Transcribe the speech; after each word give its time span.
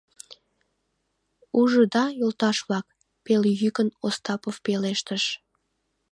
—Ужыда, 1.59 2.03
йолташ-влак?— 2.19 2.85
пелйӱкын 3.23 3.89
Остапов 4.05 4.55
пелештыш. 4.65 5.23